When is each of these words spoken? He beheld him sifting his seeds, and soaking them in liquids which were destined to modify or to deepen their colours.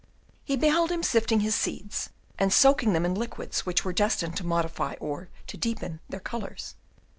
He 0.43 0.55
beheld 0.57 0.91
him 0.91 1.03
sifting 1.03 1.41
his 1.41 1.53
seeds, 1.53 2.09
and 2.39 2.51
soaking 2.51 2.93
them 2.93 3.05
in 3.05 3.13
liquids 3.13 3.67
which 3.67 3.85
were 3.85 3.93
destined 3.93 4.35
to 4.37 4.43
modify 4.43 4.95
or 4.99 5.29
to 5.45 5.57
deepen 5.57 5.99
their 6.09 6.19
colours. 6.19 6.73